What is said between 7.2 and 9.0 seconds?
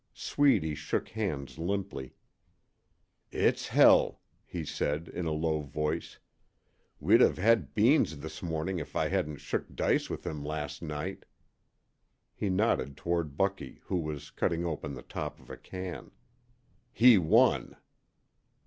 have had beans this morning if